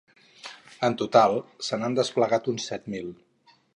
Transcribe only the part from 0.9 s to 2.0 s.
total se n’han